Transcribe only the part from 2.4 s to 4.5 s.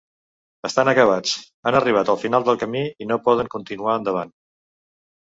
del camí i no poden continuar endavant.